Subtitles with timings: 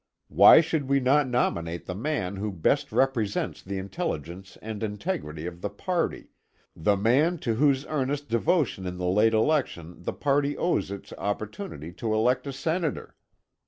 [0.29, 5.61] Why should we not nominate the man who best represents the intelligence and integrity of
[5.61, 6.29] the party,
[6.75, 11.93] the man to whose earnest devotion in the late election the party owes its opportunity
[11.93, 13.15] to elect a senator?